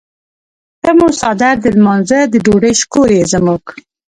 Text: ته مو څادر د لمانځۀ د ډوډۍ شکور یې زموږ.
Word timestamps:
ته 0.81 0.89
مو 0.97 1.07
څادر 1.19 1.55
د 1.61 1.65
لمانځۀ 1.77 2.19
د 2.29 2.35
ډوډۍ 2.45 2.73
شکور 2.81 3.09
یې 3.17 3.23
زموږ. 3.33 3.63